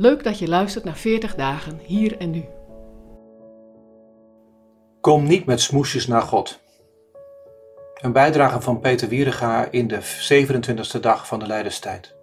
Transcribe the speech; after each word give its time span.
Leuk 0.00 0.24
dat 0.24 0.38
je 0.38 0.48
luistert 0.48 0.84
naar 0.84 0.96
40 0.96 1.34
dagen 1.34 1.80
hier 1.82 2.18
en 2.18 2.30
nu. 2.30 2.44
Kom 5.00 5.26
niet 5.26 5.44
met 5.44 5.60
smoesjes 5.60 6.06
naar 6.06 6.22
God. 6.22 6.60
Een 7.94 8.12
bijdrage 8.12 8.60
van 8.60 8.80
Peter 8.80 9.08
Wierega 9.08 9.70
in 9.70 9.88
de 9.88 10.00
27e 10.00 11.00
dag 11.00 11.26
van 11.26 11.38
de 11.38 11.46
Leiderstijd. 11.46 12.16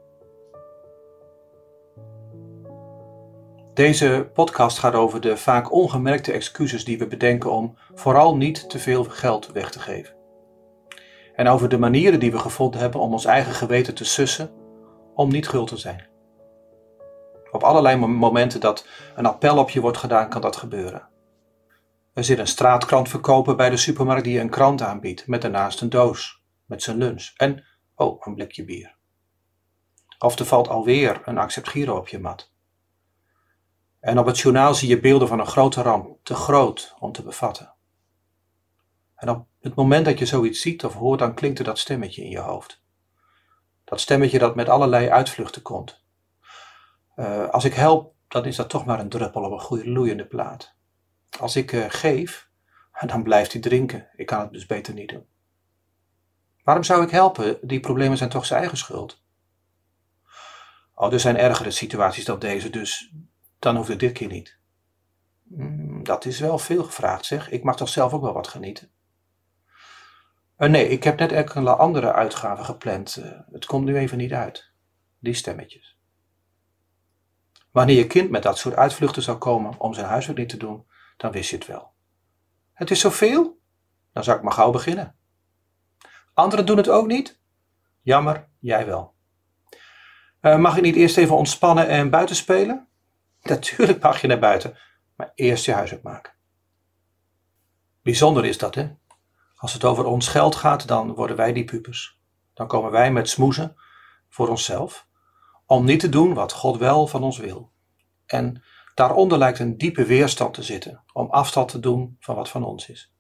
Deze 3.74 4.30
podcast 4.34 4.80
gaat 4.80 4.94
over 4.94 5.22
de 5.22 5.38
vaak 5.38 5.72
ongemerkte 5.72 6.32
excuses 6.32 6.86
die 6.86 6.98
we 6.98 7.08
bedenken 7.08 7.52
om 7.52 7.78
vooral 7.94 8.36
niet 8.36 8.70
te 8.70 8.80
veel 8.80 9.04
geld 9.04 9.52
weg 9.52 9.72
te 9.72 9.80
geven. 9.80 10.16
En 11.36 11.48
over 11.48 11.70
de 11.70 11.78
manieren 11.78 12.20
die 12.20 12.32
we 12.32 12.40
gevonden 12.40 12.80
hebben 12.80 13.02
om 13.02 13.12
ons 13.12 13.26
eigen 13.26 13.54
geweten 13.54 13.96
te 13.96 14.06
sussen 14.06 14.52
om 15.16 15.30
niet 15.30 15.48
gul 15.48 15.66
te 15.66 15.78
zijn. 15.78 16.14
Op 17.56 17.64
allerlei 17.64 17.98
momenten 17.98 18.60
dat 18.60 18.88
een 19.16 19.26
appel 19.26 19.58
op 19.58 19.70
je 19.70 19.82
wordt 19.82 19.98
gedaan, 19.98 20.30
kan 20.30 20.42
dat 20.42 20.56
gebeuren. 20.56 21.08
Er 22.14 22.24
zit 22.24 22.40
een 22.40 22.48
straatkrant 22.48 23.10
verkopen 23.10 23.58
bij 23.58 23.70
de 23.70 23.78
supermarkt 23.78 24.24
die 24.24 24.40
een 24.40 24.50
krant 24.50 24.82
aanbiedt, 24.82 25.28
met 25.28 25.42
daarnaast 25.42 25.82
een 25.82 25.90
doos, 25.90 26.44
met 26.66 26.84
zijn 26.84 26.98
lunch 26.98 27.32
en, 27.36 27.66
oh, 27.96 28.26
een 28.26 28.36
blikje 28.36 28.66
bier. 28.66 28.96
Of 30.20 30.40
er 30.40 30.46
valt 30.46 30.68
alweer 30.68 31.22
een 31.26 31.38
accept 31.38 31.70
giro 31.70 31.98
op 31.98 32.08
je 32.08 32.20
mat. 32.20 32.52
En 34.00 34.20
op 34.20 34.26
het 34.26 34.40
journaal 34.40 34.74
zie 34.74 34.90
je 34.90 35.00
beelden 35.00 35.28
van 35.28 35.40
een 35.40 35.48
grote 35.48 35.82
ramp, 35.82 36.18
te 36.24 36.34
groot 36.34 36.96
om 37.00 37.12
te 37.12 37.24
bevatten. 37.24 37.74
En 39.16 39.30
op 39.30 39.48
het 39.60 39.76
moment 39.76 40.06
dat 40.06 40.20
je 40.20 40.26
zoiets 40.26 40.62
ziet 40.62 40.86
of 40.86 40.94
hoort, 40.94 41.20
dan 41.20 41.34
klinkt 41.34 41.60
er 41.60 41.66
dat 41.66 41.80
stemmetje 41.80 42.24
in 42.24 42.30
je 42.30 42.40
hoofd. 42.40 42.84
Dat 43.84 44.00
stemmetje 44.00 44.40
dat 44.40 44.56
met 44.56 44.70
allerlei 44.70 45.10
uitvluchten 45.10 45.62
komt. 45.62 46.05
Uh, 47.16 47.50
als 47.50 47.66
ik 47.66 47.74
help, 47.74 48.14
dan 48.28 48.46
is 48.46 48.56
dat 48.56 48.70
toch 48.70 48.86
maar 48.86 49.00
een 49.00 49.10
druppel 49.10 49.44
op 49.44 49.52
een 49.52 49.60
goede 49.60 49.90
loeiende 49.90 50.26
plaat. 50.26 50.76
Als 51.40 51.56
ik 51.56 51.72
uh, 51.72 51.86
geef, 51.88 52.50
dan 53.08 53.24
blijft 53.24 53.52
hij 53.52 53.62
drinken. 53.62 54.10
Ik 54.16 54.26
kan 54.26 54.40
het 54.40 54.52
dus 54.52 54.66
beter 54.66 54.94
niet 54.94 55.10
doen. 55.10 55.26
Waarom 56.64 56.84
zou 56.84 57.04
ik 57.04 57.10
helpen? 57.10 57.58
Die 57.62 57.80
problemen 57.80 58.18
zijn 58.18 58.30
toch 58.30 58.46
zijn 58.46 58.60
eigen 58.60 58.78
schuld. 58.78 59.24
Oh, 60.94 61.14
er 61.14 61.20
zijn 61.20 61.38
ergere 61.38 61.72
situaties 61.72 62.26
dan 62.26 62.40
deze, 62.40 62.70
dus 62.70 63.14
dan 63.60 63.76
hoeft 63.76 63.90
het 63.90 64.00
dit 64.00 64.12
keer 64.12 64.28
niet. 64.28 64.58
Mm, 65.44 66.04
dat 66.04 66.26
is 66.26 66.40
wel 66.40 66.58
veel 66.58 66.84
gevraagd, 66.84 67.26
zeg. 67.26 67.50
Ik 67.50 67.64
mag 67.64 67.76
toch 67.76 67.90
zelf 67.90 68.14
ook 68.14 68.22
wel 68.22 68.34
wat 68.34 68.48
genieten. 68.48 68.90
Uh, 70.58 70.70
nee, 70.70 70.88
ik 70.88 71.04
heb 71.04 71.20
net 71.20 71.32
enkele 71.32 71.76
andere 71.76 72.14
uitgaven 72.14 72.66
gepland. 72.66 73.24
Het 73.52 73.66
komt 73.66 73.86
nu 73.86 73.98
even 73.98 74.18
niet 74.18 74.34
uit. 74.34 74.72
Die 75.20 75.34
stemmetjes. 75.34 76.00
Wanneer 77.76 77.96
je 77.96 78.08
kind 78.08 78.30
met 78.30 78.44
dat 78.44 78.58
soort 78.58 78.76
uitvluchten 78.76 79.22
zou 79.22 79.38
komen 79.38 79.80
om 79.80 79.94
zijn 79.94 80.06
huiswerk 80.06 80.38
niet 80.38 80.50
te 80.50 80.58
doen, 80.58 80.88
dan 81.18 81.32
wist 81.32 81.50
je 81.50 81.56
het 81.56 81.66
wel. 81.66 81.94
Het 82.74 82.92
is 82.92 83.00
zoveel? 83.00 83.60
Dan 84.14 84.24
zou 84.24 84.38
ik 84.38 84.44
maar 84.44 84.54
gauw 84.54 84.72
beginnen. 84.72 85.16
Anderen 86.34 86.66
doen 86.66 86.78
het 86.78 86.90
ook 86.90 87.08
niet? 87.08 87.40
Jammer, 88.02 88.48
jij 88.60 88.86
wel. 88.86 89.14
Uh, 90.42 90.58
mag 90.58 90.78
ik 90.78 90.84
niet 90.84 90.96
eerst 90.96 91.18
even 91.18 91.36
ontspannen 91.36 91.88
en 91.88 92.10
buiten 92.10 92.36
spelen? 92.36 92.88
Natuurlijk 93.42 94.02
mag 94.02 94.22
je 94.22 94.28
naar 94.28 94.40
buiten, 94.40 94.78
maar 95.16 95.32
eerst 95.36 95.66
je 95.66 95.74
huiswerk 95.74 96.04
maken. 96.04 96.34
Bijzonder 98.02 98.46
is 98.46 98.58
dat, 98.58 98.76
hè? 98.76 98.90
Als 99.56 99.74
het 99.74 99.84
over 99.84 100.06
ons 100.06 100.28
geld 100.28 100.56
gaat, 100.56 100.88
dan 100.88 101.14
worden 101.14 101.36
wij 101.36 101.54
die 101.54 101.66
pupers. 101.66 102.20
Dan 102.54 102.68
komen 102.68 102.92
wij 102.92 103.12
met 103.12 103.30
smoezen 103.30 103.76
voor 104.30 104.48
onszelf, 104.48 105.08
om 105.66 105.86
niet 105.86 106.00
te 106.00 106.10
doen 106.10 106.34
wat 106.34 106.52
God 106.52 106.78
wel 106.78 107.08
van 107.08 107.24
ons 107.24 107.38
wil. 107.38 107.72
En 108.26 108.64
daaronder 108.94 109.38
lijkt 109.38 109.60
een 109.60 109.78
diepe 109.78 110.06
weerstand 110.06 110.54
te 110.54 110.64
zitten, 110.64 111.04
om 111.14 111.30
afstand 111.30 111.70
te 111.70 111.80
doen 111.80 112.18
van 112.20 112.36
wat 112.36 112.50
van 112.50 112.64
ons 112.64 112.90
is. 112.90 113.14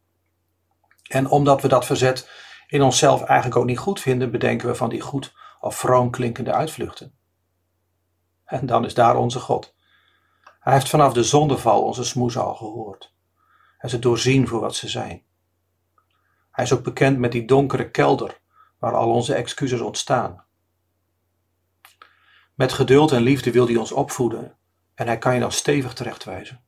En 1.09 1.29
omdat 1.29 1.61
we 1.61 1.67
dat 1.67 1.85
verzet 1.85 2.29
in 2.67 2.81
onszelf 2.81 3.21
eigenlijk 3.21 3.59
ook 3.59 3.65
niet 3.65 3.77
goed 3.77 3.99
vinden, 3.99 4.31
bedenken 4.31 4.67
we 4.67 4.75
van 4.75 4.89
die 4.89 5.01
goed 5.01 5.33
of 5.59 5.75
vroom 5.75 6.11
klinkende 6.11 6.53
uitvluchten. 6.53 7.17
En 8.45 8.65
dan 8.65 8.85
is 8.85 8.93
daar 8.93 9.17
onze 9.17 9.39
God. 9.39 9.75
Hij 10.59 10.73
heeft 10.73 10.89
vanaf 10.89 11.13
de 11.13 11.23
zondeval 11.23 11.83
onze 11.83 12.03
smoezen 12.03 12.43
al 12.43 12.55
gehoord 12.55 13.13
en 13.77 13.89
ze 13.89 13.99
doorzien 13.99 14.47
voor 14.47 14.59
wat 14.59 14.75
ze 14.75 14.89
zijn. 14.89 15.23
Hij 16.51 16.63
is 16.63 16.73
ook 16.73 16.83
bekend 16.83 17.17
met 17.17 17.31
die 17.31 17.45
donkere 17.45 17.91
kelder 17.91 18.41
waar 18.79 18.93
al 18.93 19.11
onze 19.11 19.33
excuses 19.33 19.79
ontstaan. 19.79 20.44
Met 22.55 22.73
geduld 22.73 23.11
en 23.11 23.21
liefde 23.21 23.51
wil 23.51 23.65
hij 23.67 23.75
ons 23.75 23.91
opvoeden 23.91 24.57
en 24.93 25.07
hij 25.07 25.17
kan 25.17 25.33
je 25.33 25.39
dan 25.39 25.51
stevig 25.51 25.93
terechtwijzen. 25.93 26.63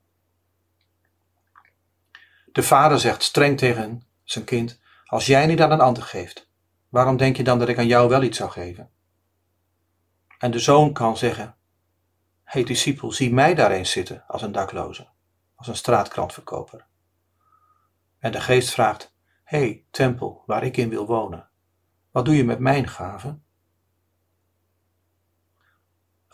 De 2.51 2.63
vader 2.63 2.99
zegt 2.99 3.23
streng 3.23 3.57
tegen 3.57 4.03
zijn 4.23 4.45
kind: 4.45 4.79
Als 5.05 5.25
jij 5.25 5.45
niet 5.45 5.61
aan 5.61 5.71
een 5.71 5.81
ander 5.81 6.03
geeft, 6.03 6.49
waarom 6.89 7.17
denk 7.17 7.37
je 7.37 7.43
dan 7.43 7.59
dat 7.59 7.69
ik 7.69 7.77
aan 7.77 7.87
jou 7.87 8.09
wel 8.09 8.23
iets 8.23 8.37
zou 8.37 8.49
geven? 8.49 8.89
En 10.37 10.51
de 10.51 10.59
zoon 10.59 10.93
kan 10.93 11.17
zeggen: 11.17 11.55
Hé 12.43 12.63
discipel, 12.63 13.11
zie 13.11 13.33
mij 13.33 13.55
daar 13.55 13.71
eens 13.71 13.91
zitten 13.91 14.23
als 14.27 14.41
een 14.41 14.51
dakloze, 14.51 15.07
als 15.55 15.67
een 15.67 15.75
straatkrantverkoper. 15.75 16.85
En 18.19 18.31
de 18.31 18.41
geest 18.41 18.69
vraagt: 18.69 19.13
Hé, 19.43 19.57
hey, 19.57 19.85
tempel, 19.91 20.43
waar 20.45 20.63
ik 20.63 20.77
in 20.77 20.89
wil 20.89 21.05
wonen, 21.05 21.49
wat 22.11 22.25
doe 22.25 22.35
je 22.35 22.43
met 22.43 22.59
mijn 22.59 22.87
gaven? 22.87 23.45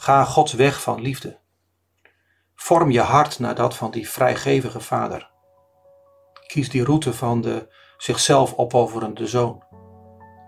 Ga 0.03 0.23
Gods 0.23 0.53
weg 0.53 0.81
van 0.81 1.01
liefde. 1.01 1.39
Vorm 2.55 2.91
je 2.91 3.01
hart 3.01 3.39
naar 3.39 3.55
dat 3.55 3.75
van 3.75 3.91
die 3.91 4.09
vrijgevige 4.09 4.79
vader. 4.79 5.31
Kies 6.47 6.69
die 6.69 6.83
route 6.83 7.13
van 7.13 7.41
de 7.41 7.73
zichzelf 7.97 8.53
opofferende 8.55 9.27
zoon. 9.27 9.63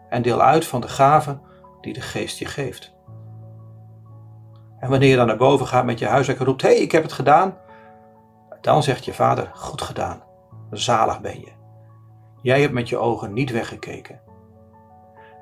En 0.10 0.22
deel 0.22 0.42
uit 0.42 0.66
van 0.66 0.82
de 0.82 0.88
gaven 0.88 1.42
die 1.82 1.94
de 1.94 2.02
geest 2.02 2.40
je 2.40 2.46
geeft. 2.46 2.94
En 4.80 4.90
wanneer 4.90 5.10
je 5.10 5.16
dan 5.16 5.28
naar 5.28 5.38
boven 5.38 5.68
gaat 5.68 5.86
met 5.86 6.00
je 6.00 6.08
huiswerk 6.08 6.40
en 6.40 6.46
roept: 6.46 6.62
Hé, 6.62 6.68
hey, 6.68 6.78
ik 6.78 6.92
heb 6.92 7.04
het 7.04 7.14
gedaan. 7.14 7.58
Dan 8.62 8.84
zegt 8.84 9.06
je 9.06 9.14
vader: 9.14 9.52
Goed 9.54 9.82
gedaan. 9.82 10.24
Zalig 10.72 11.22
ben 11.22 11.40
je. 11.40 11.52
Jij 12.42 12.62
hebt 12.62 12.74
met 12.74 12.90
je 12.90 12.98
ogen 12.98 13.34
niet 13.34 13.52
weggekeken. 13.52 14.22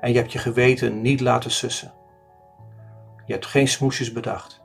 En 0.00 0.12
je 0.12 0.18
hebt 0.18 0.32
je 0.32 0.38
geweten 0.38 1.00
niet 1.02 1.20
laten 1.20 1.50
sussen. 1.50 2.02
Je 3.26 3.32
hebt 3.32 3.46
geen 3.46 3.68
smoesjes 3.68 4.12
bedacht. 4.12 4.62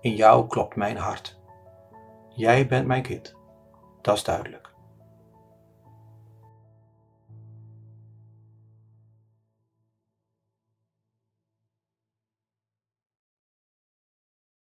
In 0.00 0.14
jou 0.14 0.46
klopt 0.46 0.76
mijn 0.76 0.96
hart. 0.96 1.40
Jij 2.34 2.66
bent 2.66 2.86
mijn 2.86 3.02
kind. 3.02 3.34
Dat 4.02 4.16
is 4.16 4.24
duidelijk. 4.24 4.74